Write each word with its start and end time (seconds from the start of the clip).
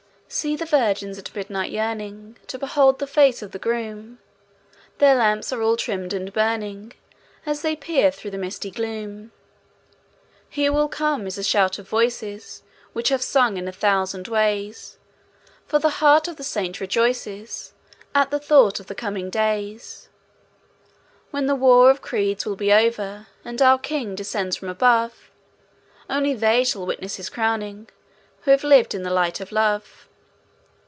See 0.33 0.55
the 0.55 0.65
virgins 0.65 1.19
at 1.19 1.35
midnight 1.35 1.71
yearning, 1.73 2.37
To 2.47 2.57
behold 2.57 2.99
the 2.99 3.05
face 3.05 3.41
of 3.41 3.51
the 3.51 3.59
Groom. 3.59 4.19
Their 4.99 5.13
lamps 5.15 5.51
are 5.51 5.61
all 5.61 5.75
trimmed 5.75 6.13
and 6.13 6.31
burning, 6.31 6.93
As 7.45 7.63
they 7.63 7.75
peer 7.75 8.11
through 8.11 8.31
the 8.31 8.37
misty 8.37 8.71
gloom. 8.71 9.33
"He 10.49 10.69
will 10.69 10.87
come," 10.87 11.27
is 11.27 11.35
the 11.35 11.43
shout 11.43 11.79
of 11.79 11.89
voices, 11.89 12.63
Which 12.93 13.09
have 13.09 13.21
sung 13.21 13.57
in 13.57 13.67
a 13.67 13.73
thousand 13.73 14.29
ways; 14.29 14.97
For 15.67 15.79
the 15.79 15.89
heart 15.99 16.29
of 16.29 16.37
the 16.37 16.45
saint 16.45 16.79
rejoices, 16.79 17.73
At 18.15 18.31
the 18.31 18.39
thought 18.39 18.79
of 18.79 18.87
the 18.87 18.95
coming 18.95 19.29
days. 19.29 20.07
When 21.31 21.47
the 21.47 21.55
war 21.55 21.89
of 21.91 22.01
creeds 22.01 22.45
will 22.45 22.55
be 22.55 22.71
over, 22.71 23.27
And 23.43 23.61
our 23.61 23.77
King 23.77 24.15
descends 24.15 24.55
from 24.55 24.69
above, 24.69 25.29
Only 26.09 26.33
they 26.33 26.63
shall 26.63 26.85
witness 26.85 27.17
His 27.17 27.29
crowning, 27.29 27.89
Who 28.43 28.51
have 28.51 28.63
lived 28.63 28.95
in 28.95 29.03
the 29.03 29.11
light 29.11 29.41
of 29.41 29.51
love. 29.51 30.07